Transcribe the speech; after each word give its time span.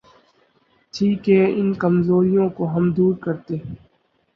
تھی 0.93 1.13
کہ 1.15 1.37
ان 1.55 1.73
کمزوریوں 1.73 2.49
کو 2.49 2.67
ہم 2.67 2.91
دور 2.91 3.13
کرتے۔ 3.15 3.57